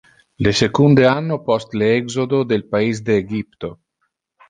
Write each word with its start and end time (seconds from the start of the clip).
Le 0.45 0.53
secunde 0.59 1.05
anno 1.09 1.37
post 1.51 1.77
le 1.83 1.91
exodo 1.99 2.43
del 2.55 2.67
pais 2.75 3.07
de 3.11 3.17
Egypto. 3.25 3.75